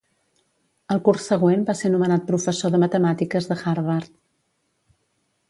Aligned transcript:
El 0.95 1.01
curs 1.09 1.27
següent 1.31 1.65
va 1.67 1.75
ser 1.81 1.91
nomenat 1.97 2.25
professor 2.31 2.75
de 2.77 2.81
matemàtiques 2.85 3.51
de 3.53 3.61
Harvard. 3.75 4.13